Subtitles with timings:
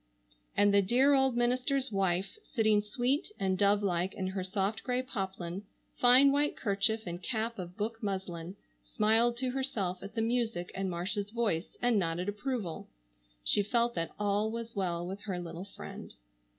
[0.57, 5.03] And the dear old minister's wife, sitting sweet and dove like in her soft grey
[5.03, 5.61] poplin,
[5.95, 10.89] fine white kerchief, and cap of book muslin, smiled to herself at the music in
[10.89, 12.87] Marcia's voice and nodded approval.
[13.43, 16.15] She felt that all was well with her little friend.